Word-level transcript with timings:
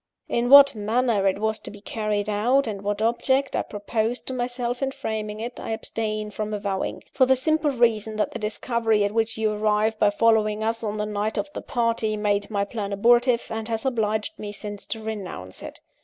In 0.27 0.49
what 0.49 0.73
manner 0.73 1.27
it 1.27 1.37
was 1.37 1.59
to 1.59 1.69
be 1.69 1.79
carried 1.79 2.27
out, 2.27 2.65
and 2.65 2.81
what 2.81 3.03
object 3.03 3.55
I 3.55 3.61
proposed 3.61 4.25
to 4.25 4.33
myself 4.33 4.81
in 4.81 4.89
framing 4.89 5.39
it, 5.39 5.59
I 5.59 5.69
abstain 5.69 6.31
from 6.31 6.55
avowing; 6.55 7.03
for 7.13 7.27
the 7.27 7.35
simple 7.35 7.69
reason 7.69 8.15
that 8.15 8.31
the 8.31 8.39
discovery 8.39 9.03
at 9.03 9.11
which 9.11 9.37
you 9.37 9.51
arrived 9.51 9.99
by 9.99 10.09
following 10.09 10.63
us 10.63 10.83
on 10.83 10.97
the 10.97 11.05
night 11.05 11.37
of 11.37 11.53
the 11.53 11.61
party, 11.61 12.17
made 12.17 12.49
my 12.49 12.65
plan 12.65 12.91
abortive, 12.91 13.45
and 13.51 13.67
has 13.67 13.85
obliged 13.85 14.39
me 14.39 14.51
since 14.51 14.87
to 14.87 15.03
renounce 15.03 15.61
it. 15.61 15.79